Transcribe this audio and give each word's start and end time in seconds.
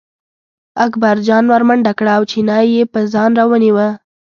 اکبرجان 0.85 1.43
ور 1.51 1.61
منډه 1.69 1.93
کړه 1.99 2.11
او 2.17 2.23
چینی 2.31 2.63
یې 2.75 2.83
په 2.91 2.99
ځان 3.13 3.31
راونیوه. 3.39 3.87